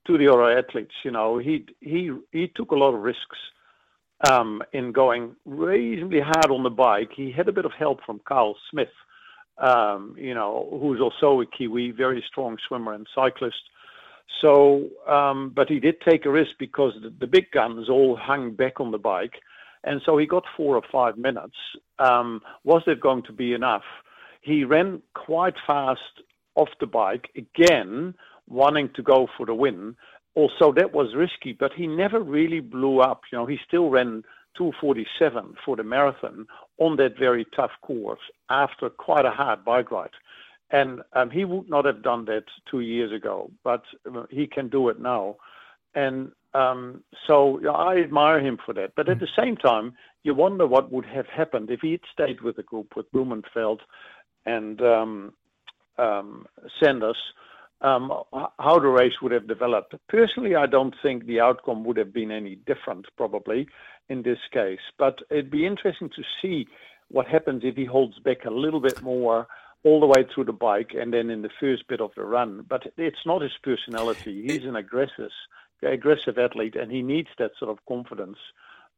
to 0.07 0.19
the 0.19 0.29
other 0.31 0.59
athletes. 0.59 0.93
You 1.05 1.11
know, 1.11 1.39
he 1.39 1.65
he 1.81 2.13
he 2.31 2.49
took 2.49 2.71
a 2.73 2.75
lot 2.75 2.93
of 2.93 3.01
risks 3.01 3.39
um, 4.31 4.63
in 4.75 4.93
going 4.93 5.37
reasonably 5.47 6.21
hard 6.21 6.51
on 6.51 6.65
the 6.65 6.69
bike. 6.69 7.13
He 7.17 7.33
had 7.33 7.49
a 7.49 7.53
bit 7.53 7.65
of 7.65 7.73
help 7.73 8.05
from 8.05 8.21
Carl 8.29 8.57
Smith, 8.71 8.93
um, 9.57 10.15
you 10.19 10.35
know, 10.35 10.69
who's 10.83 11.01
also 11.01 11.41
a 11.41 11.47
Kiwi, 11.47 11.93
very 11.93 12.23
strong 12.29 12.59
swimmer 12.69 12.93
and 12.93 13.07
cyclist. 13.15 13.71
So, 14.43 14.91
um, 15.07 15.51
but 15.57 15.71
he 15.71 15.81
did 15.81 16.03
take 16.03 16.27
a 16.27 16.31
risk 16.31 16.59
because 16.59 16.93
the, 17.03 17.09
the, 17.21 17.27
big 17.27 17.51
guns 17.53 17.89
all 17.89 18.17
hung 18.17 18.51
back 18.51 18.81
on 18.81 18.91
the 18.91 18.99
bike, 18.99 19.41
and 19.85 20.01
so 20.05 20.17
he 20.17 20.27
got 20.27 20.45
four 20.57 20.77
or 20.77 20.83
five 20.91 21.17
minutes. 21.17 21.57
Um, 21.99 22.41
was 22.65 22.83
it 22.87 23.01
going 23.01 23.23
to 23.25 23.33
be 23.33 23.53
enough? 23.53 23.85
He 24.41 24.65
ran 24.65 25.03
quite 25.15 25.55
fast 25.67 26.23
off 26.55 26.69
the 26.81 26.87
bike 26.87 27.31
again, 27.37 28.15
wanting 28.49 28.91
to 28.95 29.03
go 29.03 29.29
for 29.37 29.47
the 29.47 29.55
win. 29.55 29.97
Also, 30.35 30.73
that 30.73 30.93
was 30.93 31.15
risky, 31.15 31.53
but 31.53 31.73
he 31.73 31.87
never 31.87 32.21
really 32.21 32.61
blew 32.61 33.01
up. 33.01 33.23
You 33.31 33.39
know, 33.39 33.47
he 33.47 33.59
still 33.67 33.91
ran 33.91 34.23
247 34.57 35.55
for 35.65 35.77
the 35.77 35.85
marathon 35.85 36.47
on 36.79 36.97
that 36.97 37.19
very 37.19 37.47
tough 37.57 37.71
course 37.83 38.21
after 38.51 38.91
quite 38.91 39.25
a 39.25 39.31
hard 39.31 39.65
bike 39.65 39.91
ride. 39.91 40.11
And 40.71 41.01
um, 41.15 41.31
he 41.31 41.45
would 41.45 41.71
not 41.71 41.87
have 41.87 42.03
done 42.03 42.27
that 42.27 42.45
two 42.71 42.81
years 42.81 43.11
ago, 43.13 43.51
but 43.65 43.85
uh, 44.07 44.25
he 44.31 44.47
can 44.47 44.69
do 44.69 44.89
it 44.91 45.01
now. 45.01 45.37
And 45.95 46.33
um, 46.55 47.03
so 47.27 47.61
I 47.69 47.99
admire 47.99 48.41
him 48.41 48.59
for 48.65 48.73
that. 48.75 48.93
But 48.97 49.09
at 49.09 49.21
the 49.21 49.29
same 49.39 49.57
time, 49.57 49.95
you 50.23 50.35
wonder 50.35 50.67
what 50.67 50.91
would 50.93 51.07
have 51.07 51.27
happened 51.27 51.71
if 51.71 51.81
he 51.81 51.93
had 51.93 52.01
stayed 52.13 52.41
with 52.41 52.57
the 52.57 52.63
group 52.63 52.95
with 52.97 53.11
Blummenfelt 53.13 53.81
and 54.47 54.81
um, 54.81 55.33
um, 55.99 56.47
Sanders, 56.83 57.19
um, 57.81 58.13
how 58.59 58.79
the 58.79 58.89
race 58.89 59.21
would 59.23 59.33
have 59.33 59.47
developed. 59.47 59.95
Personally, 60.09 60.57
I 60.57 60.67
don't 60.67 60.95
think 61.03 61.27
the 61.27 61.41
outcome 61.41 61.85
would 61.85 61.97
have 61.97 62.13
been 62.13 62.31
any 62.31 62.57
different, 62.57 63.07
probably, 63.17 63.69
in 64.09 64.23
this 64.23 64.39
case. 64.53 64.81
But 64.99 65.21
it'd 65.31 65.51
be 65.51 65.67
interesting 65.67 66.11
to 66.17 66.23
see 66.43 66.67
what 67.09 67.27
happens 67.27 67.63
if 67.65 67.77
he 67.77 67.85
holds 67.85 68.19
back 68.19 68.45
a 68.45 68.51
little 68.51 68.81
bit 68.81 69.01
more 69.03 69.47
all 69.85 70.01
the 70.01 70.07
way 70.07 70.27
through 70.35 70.45
the 70.45 70.53
bike 70.53 70.91
and 70.99 71.13
then 71.13 71.31
in 71.31 71.43
the 71.43 71.51
first 71.61 71.87
bit 71.89 72.01
of 72.01 72.11
the 72.17 72.25
run. 72.25 72.65
But 72.69 72.83
it's 72.97 73.25
not 73.25 73.43
his 73.43 73.53
personality. 73.63 74.45
He's 74.47 74.65
an 74.65 74.77
aggressive, 74.77 75.31
aggressive 75.83 76.39
athlete, 76.39 76.77
and 76.77 76.91
he 76.91 77.03
needs 77.03 77.29
that 77.39 77.53
sort 77.59 77.71
of 77.71 77.79
confidence 77.87 78.39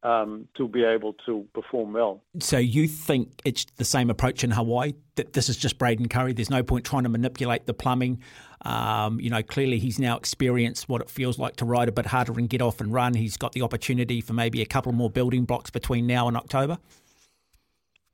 um, 0.02 0.48
to 0.56 0.66
be 0.66 0.82
able 0.82 1.14
to 1.26 1.46
perform 1.52 1.92
well. 1.92 2.22
So 2.38 2.56
you 2.56 2.88
think 2.88 3.40
it's 3.44 3.66
the 3.76 3.84
same 3.84 4.08
approach 4.08 4.44
in 4.44 4.50
Hawaii? 4.50 4.94
That 5.16 5.34
this 5.34 5.48
is 5.48 5.56
just 5.56 5.78
Braden 5.78 6.08
Currie. 6.08 6.32
There's 6.32 6.50
no 6.50 6.62
point 6.62 6.86
trying 6.86 7.02
to 7.02 7.08
manipulate 7.08 7.66
the 7.66 7.74
plumbing. 7.74 8.20
Um, 8.62 9.20
you 9.20 9.30
know, 9.30 9.42
clearly 9.42 9.78
he's 9.78 9.98
now 9.98 10.16
experienced 10.16 10.88
what 10.88 11.00
it 11.00 11.10
feels 11.10 11.38
like 11.38 11.56
to 11.56 11.64
ride 11.64 11.88
a 11.88 11.92
bit 11.92 12.06
harder 12.06 12.32
and 12.32 12.48
get 12.48 12.62
off 12.62 12.80
and 12.80 12.92
run. 12.92 13.14
He's 13.14 13.36
got 13.36 13.52
the 13.52 13.62
opportunity 13.62 14.20
for 14.20 14.32
maybe 14.32 14.62
a 14.62 14.66
couple 14.66 14.92
more 14.92 15.10
building 15.10 15.44
blocks 15.44 15.70
between 15.70 16.06
now 16.06 16.28
and 16.28 16.36
October. 16.36 16.78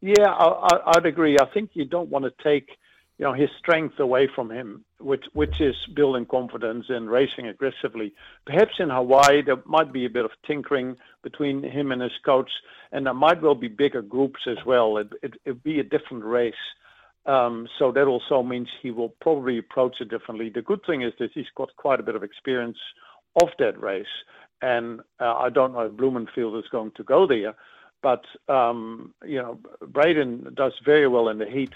Yeah, 0.00 0.28
I, 0.28 0.92
would 0.94 1.06
agree. 1.06 1.37
I 1.40 1.46
think 1.52 1.70
you 1.75 1.85
don't 1.85 2.11
want 2.11 2.26
to 2.26 2.32
take, 2.44 2.68
you 3.18 3.25
know, 3.25 3.32
his 3.32 3.49
strength 3.58 3.99
away 3.99 4.28
from 4.35 4.50
him, 4.50 4.85
which 4.99 5.25
which 5.32 5.61
is 5.61 5.75
building 5.94 6.26
confidence 6.26 6.87
and 6.88 7.11
racing 7.11 7.46
aggressively. 7.46 8.12
Perhaps 8.44 8.75
in 8.78 8.90
Hawaii 8.90 9.42
there 9.42 9.62
might 9.64 9.92
be 9.92 10.04
a 10.04 10.11
bit 10.11 10.25
of 10.25 10.32
tinkering 10.46 10.96
between 11.23 11.62
him 11.62 11.92
and 11.92 12.02
his 12.02 12.18
coach, 12.25 12.50
and 12.92 13.06
there 13.06 13.14
might 13.14 13.40
well 13.40 13.54
be 13.54 13.68
bigger 13.68 14.02
groups 14.02 14.40
as 14.46 14.58
well. 14.66 14.99
It 14.99 15.12
it 15.23 15.40
would 15.46 15.62
be 15.62 15.80
a 15.80 15.85
different 15.85 16.25
race. 16.25 16.54
Um, 17.25 17.66
so 17.78 17.90
that 17.90 18.06
also 18.06 18.42
means 18.42 18.68
he 18.80 18.92
will 18.92 19.08
probably 19.20 19.58
approach 19.58 20.00
it 20.00 20.11
differently. 20.11 20.49
The 20.49 20.62
good 20.62 20.85
thing 20.87 21.02
is 21.02 21.12
that 21.18 21.32
he's 21.32 21.50
got 21.56 21.75
quite 21.76 21.99
a 21.99 22.04
bit 22.04 22.14
of 22.14 22.23
experience 22.23 22.78
of 23.35 23.49
that 23.58 23.80
race, 23.80 24.14
and 24.62 25.00
uh, 25.18 25.35
I 25.35 25.49
don't 25.49 25.73
know 25.73 25.80
if 25.80 25.92
Blummenfelt 25.92 26.58
is 26.58 26.68
going 26.70 26.92
to 26.92 27.02
go 27.02 27.26
there 27.26 27.54
but 28.02 28.25
um, 28.49 29.14
you 29.25 29.42
know, 29.42 29.58
Braden 29.80 30.54
does 30.54 30.75
very 30.85 31.08
well 31.08 31.28
in 31.28 31.38
the 31.38 31.46
heat, 31.46 31.73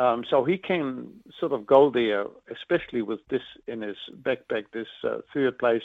um, 0.00 0.24
so 0.30 0.44
he 0.44 0.56
can 0.56 1.08
sort 1.38 1.52
of 1.52 1.66
go 1.66 1.90
there, 1.90 2.24
especially 2.50 3.02
with 3.02 3.20
this 3.28 3.42
in 3.66 3.82
his 3.82 3.96
backpack, 4.22 4.64
this 4.72 4.86
uh, 5.04 5.18
third 5.34 5.58
place 5.58 5.82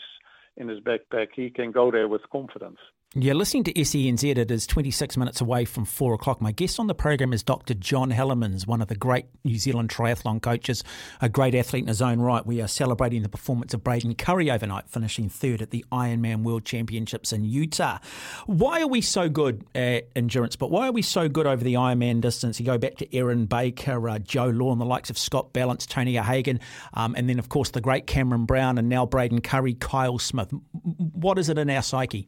in 0.56 0.70
his 0.70 0.80
backpack. 0.80 1.28
He 1.36 1.50
can 1.50 1.72
go 1.72 1.92
there 1.92 2.08
with 2.08 2.22
confidence. 2.32 2.78
You're 3.18 3.34
listening 3.34 3.64
to 3.64 3.74
SENZ. 3.74 4.36
It 4.36 4.52
is 4.52 4.68
26 4.68 5.16
minutes 5.16 5.40
away 5.40 5.64
from 5.64 5.86
4 5.86 6.16
o'clock. 6.16 6.42
My 6.42 6.52
guest 6.52 6.82
on 6.82 6.88
the 6.88 6.94
program 6.94 7.32
is 7.32 7.44
Dr. 7.44 7.74
John 7.74 8.12
Hellemans, 8.12 8.68
one 8.68 8.82
of 8.82 8.90
the 8.90 8.96
great 8.98 9.28
New 9.46 9.58
Zealand 9.58 9.88
triathlon 9.88 10.42
coaches, 10.42 10.84
a 11.22 11.30
great 11.30 11.56
athlete 11.56 11.84
in 11.84 11.88
his 11.88 12.02
own 12.02 12.20
right. 12.20 12.46
We 12.46 12.62
are 12.62 12.68
celebrating 12.68 13.24
the 13.24 13.30
performance 13.30 13.74
of 13.74 13.86
Braden 13.86 14.16
Currie 14.16 14.52
overnight, 14.52 14.90
finishing 14.90 15.30
third 15.30 15.62
at 15.62 15.70
the 15.72 15.86
Ironman 15.94 16.44
World 16.44 16.66
Championships 16.66 17.32
in 17.32 17.46
Utah. 17.46 18.00
Why 18.48 18.82
are 18.82 18.88
we 18.88 19.00
so 19.00 19.30
good 19.30 19.64
at 19.74 20.10
endurance, 20.14 20.58
but 20.58 20.70
why 20.70 20.90
are 20.90 20.92
we 20.92 21.02
so 21.02 21.30
good 21.30 21.48
over 21.48 21.64
the 21.64 21.76
Ironman 21.76 22.20
distance? 22.20 22.60
You 22.60 22.66
go 22.66 22.78
back 22.78 22.98
to 22.98 23.16
Erin 23.16 23.46
Baker, 23.46 24.10
uh, 24.10 24.20
Joe 24.20 24.48
Law, 24.48 24.74
and 24.74 24.82
the 24.82 24.86
likes 24.86 25.10
of 25.10 25.18
Scott 25.18 25.54
Balance, 25.54 25.86
Tony 25.86 26.20
O'Hagan, 26.20 26.60
um, 26.94 27.16
and 27.16 27.30
then, 27.30 27.40
of 27.40 27.48
course, 27.48 27.70
the 27.70 27.80
great 27.80 28.08
Cameron 28.08 28.44
Brown, 28.44 28.78
and 28.78 28.90
now 28.90 29.06
Braden 29.06 29.40
Currie, 29.40 29.76
Kyle 29.76 30.20
Smith. 30.20 30.52
What 30.82 31.40
is 31.40 31.48
it 31.48 31.58
in 31.58 31.70
our 31.70 31.82
psyche? 31.82 32.28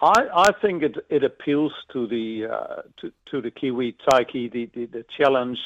I, 0.00 0.28
I 0.32 0.52
think 0.52 0.82
it, 0.82 0.96
it 1.08 1.24
appeals 1.24 1.72
to 1.92 2.06
the 2.06 2.46
uh, 2.46 2.82
to, 2.98 3.12
to 3.30 3.40
the 3.40 3.50
Kiwi 3.50 3.96
psyche, 4.08 4.48
the, 4.48 4.70
the, 4.72 4.86
the 4.86 5.04
challenge 5.16 5.58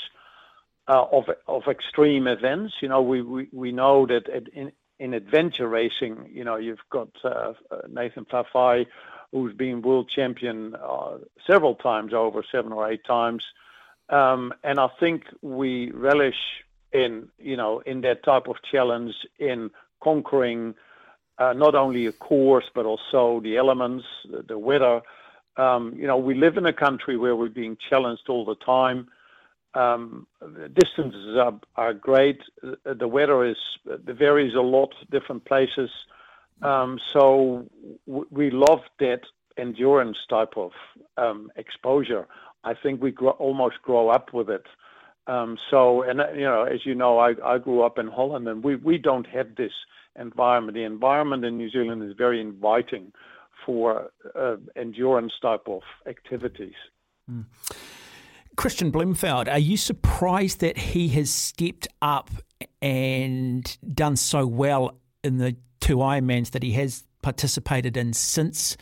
uh, 0.89 1.05
of 1.13 1.29
of 1.47 1.69
extreme 1.69 2.27
events. 2.27 2.75
You 2.81 2.89
know, 2.89 3.03
we, 3.03 3.23
we, 3.23 3.49
we 3.53 3.73
know 3.73 4.07
that 4.07 4.29
in 4.55 4.73
in 4.99 5.15
adventure 5.15 5.69
racing, 5.69 6.31
you 6.33 6.45
know, 6.45 6.57
you've 6.57 6.89
got 6.89 7.09
uh, 7.25 7.55
Nathan 7.91 8.25
Fa'avae, 8.25 8.87
who's 9.33 9.53
been 9.55 9.83
world 9.83 10.09
champion 10.09 10.77
uh, 10.77 11.19
several 11.47 11.75
times 11.75 12.15
over, 12.15 12.43
seven 12.51 12.73
or 12.73 12.91
eight 12.91 13.05
times, 13.05 13.45
um, 14.09 14.55
and 14.63 14.79
I 14.79 14.89
think 15.01 15.25
we 15.43 15.91
relish 15.91 16.63
in 16.93 17.29
you 17.39 17.57
know 17.57 17.81
in 17.81 18.03
that 18.03 18.23
type 18.23 18.49
of 18.49 18.57
challenge 18.63 19.15
in 19.39 19.71
conquering 20.03 20.75
uh, 21.39 21.53
not 21.53 21.75
only 21.75 22.07
a 22.07 22.13
course 22.13 22.67
but 22.75 22.87
also 22.87 23.41
the 23.41 23.57
elements, 23.57 24.05
the, 24.31 24.43
the 24.43 24.59
weather. 24.59 25.03
Um, 25.57 25.95
you 25.97 26.07
know, 26.07 26.17
we 26.17 26.35
live 26.35 26.57
in 26.57 26.67
a 26.67 26.73
country 26.73 27.17
where 27.17 27.37
we're 27.37 27.49
being 27.49 27.77
challenged 27.91 28.29
all 28.29 28.45
the 28.45 28.55
time. 28.55 29.09
Um, 29.75 30.27
the 30.41 30.69
distances 30.69 31.37
are, 31.37 31.59
are 31.77 31.95
great. 31.95 32.41
The 32.85 33.09
weather 33.09 33.45
is 33.45 33.57
varies 33.87 34.55
a 34.55 34.61
lot, 34.61 34.95
different 35.11 35.45
places. 35.45 35.91
Um, 36.63 36.99
so 37.13 37.69
w- 38.07 38.27
we 38.31 38.51
love 38.51 38.81
that 39.01 39.23
endurance 39.57 40.19
type 40.29 40.57
of 40.57 40.73
um, 41.17 41.51
exposure. 41.57 42.27
I 42.65 42.75
think 42.75 43.03
we 43.03 43.11
grow, 43.11 43.31
almost 43.31 43.83
grow 43.83 44.09
up 44.09 44.33
with 44.33 44.49
it. 44.51 44.67
Um, 45.27 45.59
so, 45.71 46.03
and 46.03 46.21
you 46.37 46.45
know, 46.45 46.65
as 46.65 46.85
you 46.85 46.95
know, 46.95 47.19
I, 47.19 47.35
I 47.45 47.59
grew 47.59 47.83
up 47.83 47.99
in 47.99 48.09
Holland, 48.09 48.49
and 48.49 48.63
we 48.63 48.77
we 48.77 48.99
don't 48.99 49.27
have 49.29 49.55
this 49.57 49.73
environment. 50.19 50.75
The 50.75 50.85
environment 50.85 51.45
in 51.45 51.57
New 51.57 51.71
Zealand 51.71 52.03
is 52.03 52.15
very 52.17 52.41
inviting 52.41 53.13
for 53.65 54.11
uh, 54.35 54.57
endurance 54.77 55.33
type 55.41 55.63
of 55.67 55.83
activities. 56.07 56.75
Mm. 57.31 57.45
Kristian 58.57 58.93
Blummenfelt, 58.93 59.51
are 59.51 59.59
you 59.59 59.77
surprised 59.77 60.61
that 60.61 60.77
he 60.77 61.09
has 61.09 61.31
stepped 61.31 61.89
up 62.03 62.31
and 62.83 63.79
done 63.95 64.17
so 64.17 64.47
well 64.47 64.99
in 65.25 65.39
the 65.39 65.57
two 65.81 65.97
Ironmans 65.97 66.51
that 66.51 66.63
he 66.63 66.73
has 66.73 67.05
participated 67.23 67.97
in 67.97 68.13
since 68.13 68.77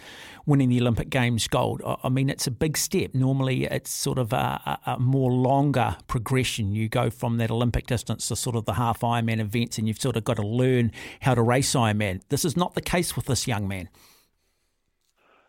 winning 0.46 0.70
the 0.70 0.80
Olympic 0.80 1.10
Games 1.10 1.46
gold. 1.46 1.82
I 1.84 2.08
mean, 2.08 2.28
it's 2.28 2.46
a 2.46 2.50
big 2.50 2.76
step. 2.76 3.14
Normally, 3.14 3.64
it's 3.64 3.90
sort 3.90 4.18
of 4.18 4.32
a, 4.32 4.78
a, 4.86 4.98
more 4.98 5.30
longer 5.30 5.96
progression. 6.08 6.72
You 6.72 6.88
go 6.88 7.10
from 7.10 7.36
that 7.36 7.50
Olympic 7.50 7.86
distance 7.86 8.28
to 8.28 8.36
sort 8.36 8.56
of 8.56 8.64
the 8.64 8.74
half 8.74 9.00
Ironman 9.00 9.38
events, 9.38 9.78
and 9.78 9.86
you've 9.86 10.00
sort 10.00 10.16
of 10.16 10.24
got 10.24 10.36
to 10.36 10.46
learn 10.46 10.92
how 11.20 11.34
to 11.34 11.42
race 11.42 11.74
Ironman. 11.74 12.22
This 12.28 12.44
is 12.44 12.56
not 12.56 12.74
the 12.74 12.80
case 12.80 13.14
with 13.14 13.26
this 13.26 13.46
young 13.46 13.68
man. 13.68 13.88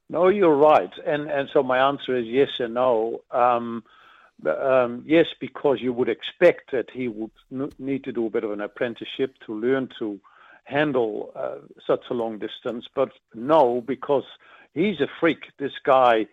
No, 0.09 0.27
you're 0.27 0.55
right, 0.55 0.91
and 1.07 1.31
and 1.31 1.47
so 1.53 1.63
my 1.63 1.77
answer 1.87 2.17
is 2.17 2.25
yes 2.27 2.49
and 2.59 2.73
no. 2.73 3.21
Um, 3.31 3.83
um, 4.45 5.03
yes, 5.05 5.27
because 5.39 5.77
you 5.81 5.93
would 5.93 6.09
expect 6.09 6.71
that 6.71 6.87
he 6.91 7.07
would 7.07 7.31
need 7.79 8.03
to 8.03 8.11
do 8.11 8.25
a 8.25 8.29
bit 8.29 8.43
of 8.43 8.51
an 8.51 8.61
apprenticeship 8.61 9.35
to 9.45 9.53
learn 9.53 9.87
to 9.99 10.19
handle 10.63 11.31
uh, 11.35 11.55
such 11.85 12.03
a 12.09 12.13
long 12.13 12.39
distance. 12.39 12.85
But 12.93 13.11
no, 13.33 13.81
because 13.81 14.25
he's 14.73 14.99
a 15.01 15.07
freak. 15.19 15.45
This 15.57 15.73
guy, 15.83 16.27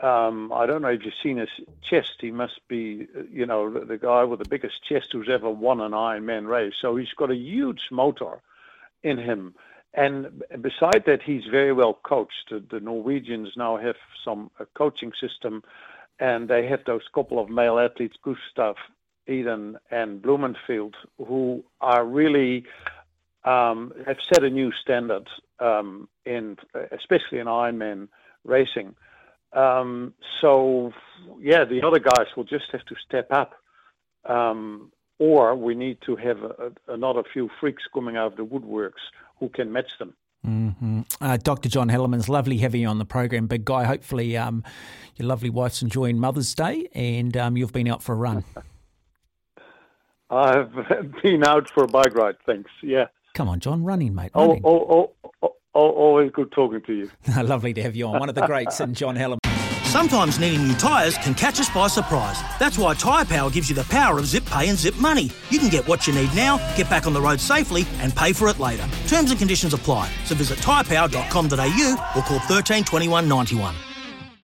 um, 0.00 0.52
I 0.52 0.66
don't 0.66 0.82
know 0.82 0.88
if 0.88 1.04
you've 1.04 1.14
seen 1.22 1.38
his 1.38 1.48
chest. 1.88 2.14
He 2.20 2.30
must 2.30 2.60
be, 2.68 3.06
you 3.30 3.46
know, 3.46 3.70
the, 3.70 3.98
guy 3.98 4.24
with 4.24 4.40
the 4.40 4.48
biggest 4.48 4.84
chest 4.88 5.08
who's 5.12 5.28
ever 5.30 5.50
won 5.50 5.80
an 5.80 5.92
Ironman 5.92 6.46
race. 6.48 6.74
So 6.80 6.96
he's 6.96 7.12
got 7.16 7.30
a 7.30 7.36
huge 7.36 7.88
motor 7.90 8.40
in 9.02 9.18
him. 9.18 9.54
And 9.94 10.42
beside 10.60 11.04
that, 11.06 11.22
he's 11.24 11.44
very 11.50 11.72
well 11.72 11.98
coached. 12.02 12.52
The 12.70 12.80
Norwegians 12.80 13.50
now 13.56 13.78
have 13.78 13.96
some 14.24 14.50
a 14.60 14.66
coaching 14.66 15.12
system, 15.20 15.62
and 16.20 16.48
they 16.48 16.66
have 16.66 16.84
those 16.84 17.02
couple 17.14 17.38
of 17.38 17.48
male 17.48 17.78
athletes, 17.78 18.16
Gustav 18.22 18.76
Iden 19.28 19.78
and 19.90 20.22
Blummenfelt, 20.22 20.94
who 21.16 21.64
are 21.80 22.04
really 22.04 22.64
um, 23.44 23.92
have 24.06 24.16
set 24.32 24.44
a 24.44 24.50
new 24.50 24.72
standard 24.82 25.28
um, 25.60 26.08
in, 26.24 26.56
especially 26.92 27.38
in 27.38 27.46
Ironman 27.46 28.08
racing. 28.44 28.94
Um, 29.52 30.14
so, 30.40 30.92
yeah, 31.40 31.64
the 31.64 31.82
other 31.82 31.98
guys 31.98 32.26
will 32.36 32.44
just 32.44 32.66
have 32.72 32.84
to 32.86 32.94
step 33.06 33.28
up. 33.30 33.54
Um, 34.24 34.92
or 35.18 35.54
we 35.54 35.74
need 35.74 35.98
to 36.06 36.16
have 36.16 36.38
a, 36.42 36.72
a, 36.88 36.94
another 36.94 37.22
few 37.32 37.50
freaks 37.60 37.82
coming 37.92 38.16
out 38.16 38.32
of 38.32 38.36
the 38.36 38.44
woodworks 38.44 38.92
who 39.40 39.48
can 39.48 39.72
match 39.72 39.90
them. 39.98 40.14
Mm-hmm. 40.46 41.00
Uh, 41.20 41.36
Dr. 41.36 41.68
John 41.68 41.88
Hellemans, 41.88 42.28
lovely 42.28 42.58
having 42.58 42.82
you 42.82 42.88
on 42.88 42.98
the 42.98 43.04
program, 43.04 43.48
big 43.48 43.64
guy. 43.64 43.84
Hopefully, 43.84 44.36
um, 44.36 44.62
your 45.16 45.26
lovely 45.26 45.50
wife's 45.50 45.82
enjoying 45.82 46.18
Mother's 46.18 46.54
Day 46.54 46.88
and 46.94 47.36
um, 47.36 47.56
you've 47.56 47.72
been 47.72 47.88
out 47.88 48.02
for 48.02 48.12
a 48.12 48.16
run. 48.16 48.44
I've 50.30 50.72
been 51.22 51.44
out 51.44 51.70
for 51.70 51.84
a 51.84 51.88
bike 51.88 52.14
ride, 52.14 52.36
thanks. 52.46 52.70
Yeah. 52.82 53.06
Come 53.38 53.48
on, 53.48 53.60
John, 53.60 53.84
running, 53.84 54.16
mate. 54.16 54.32
Oh, 54.34 54.48
running. 54.48 54.62
Oh, 54.64 54.86
oh, 54.90 55.14
oh, 55.22 55.30
oh, 55.44 55.54
oh 55.76 55.90
always 55.92 56.32
good 56.32 56.50
talking 56.50 56.82
to 56.82 56.92
you. 56.92 57.10
lovely 57.44 57.72
to 57.72 57.80
have 57.84 57.94
you 57.94 58.08
on. 58.08 58.18
One 58.18 58.28
of 58.28 58.34
the 58.34 58.44
greats, 58.44 58.80
and 58.80 58.96
John 58.96 59.14
Hellemans. 59.14 59.38
Sometimes 59.84 60.40
needing 60.40 60.66
new 60.66 60.74
tyres 60.74 61.16
can 61.18 61.34
catch 61.34 61.60
us 61.60 61.70
by 61.70 61.86
surprise. 61.86 62.42
That's 62.58 62.76
why 62.76 62.94
Tyre 62.94 63.24
Power 63.24 63.48
gives 63.48 63.68
you 63.68 63.76
the 63.76 63.84
power 63.84 64.18
of 64.18 64.26
zip 64.26 64.44
pay 64.46 64.68
and 64.68 64.76
zip 64.76 64.96
money. 64.96 65.30
You 65.50 65.60
can 65.60 65.68
get 65.68 65.86
what 65.86 66.08
you 66.08 66.14
need 66.14 66.34
now, 66.34 66.56
get 66.76 66.90
back 66.90 67.06
on 67.06 67.12
the 67.12 67.20
road 67.20 67.38
safely, 67.38 67.86
and 68.00 68.12
pay 68.12 68.32
for 68.32 68.48
it 68.48 68.58
later. 68.58 68.88
Terms 69.06 69.30
and 69.30 69.38
conditions 69.38 69.72
apply. 69.72 70.10
So 70.24 70.34
visit 70.34 70.58
tyrepower.com.au 70.58 72.12
or 72.16 72.22
call 72.22 72.40
13 72.40 72.82
21 72.82 73.28
91. 73.28 73.76